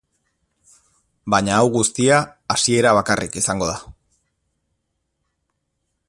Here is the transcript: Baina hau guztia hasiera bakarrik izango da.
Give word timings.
Baina 1.33 1.51
hau 1.57 1.67
guztia 1.75 2.17
hasiera 2.55 2.95
bakarrik 2.99 3.39
izango 3.43 3.67
da. 3.73 3.79